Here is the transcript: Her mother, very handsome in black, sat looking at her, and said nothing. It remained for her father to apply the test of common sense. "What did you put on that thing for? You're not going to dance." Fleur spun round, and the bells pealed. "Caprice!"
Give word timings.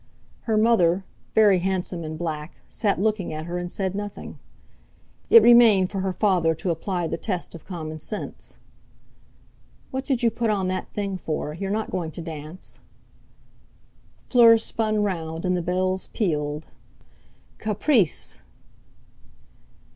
Her 0.49 0.57
mother, 0.57 1.05
very 1.35 1.59
handsome 1.59 2.03
in 2.03 2.17
black, 2.17 2.61
sat 2.67 2.99
looking 2.99 3.31
at 3.31 3.45
her, 3.45 3.59
and 3.59 3.71
said 3.71 3.93
nothing. 3.93 4.39
It 5.29 5.43
remained 5.43 5.91
for 5.91 5.99
her 5.99 6.11
father 6.11 6.55
to 6.55 6.71
apply 6.71 7.05
the 7.05 7.17
test 7.17 7.53
of 7.53 7.65
common 7.65 7.99
sense. 7.99 8.57
"What 9.91 10.03
did 10.03 10.23
you 10.23 10.31
put 10.31 10.49
on 10.49 10.69
that 10.69 10.91
thing 10.91 11.19
for? 11.19 11.53
You're 11.53 11.69
not 11.69 11.91
going 11.91 12.09
to 12.13 12.21
dance." 12.23 12.79
Fleur 14.27 14.57
spun 14.57 15.03
round, 15.03 15.45
and 15.45 15.55
the 15.55 15.61
bells 15.61 16.07
pealed. 16.15 16.65
"Caprice!" 17.59 18.41